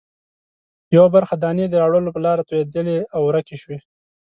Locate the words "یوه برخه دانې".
0.95-1.65